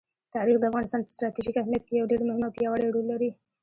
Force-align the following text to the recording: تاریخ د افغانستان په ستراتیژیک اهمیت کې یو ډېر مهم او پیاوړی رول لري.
تاریخ 0.35 0.57
د 0.59 0.63
افغانستان 0.71 1.01
په 1.03 1.11
ستراتیژیک 1.15 1.55
اهمیت 1.57 1.83
کې 1.85 1.93
یو 1.99 2.09
ډېر 2.11 2.21
مهم 2.27 2.41
او 2.45 2.53
پیاوړی 2.57 2.87
رول 2.95 3.05
لري. 3.11 3.29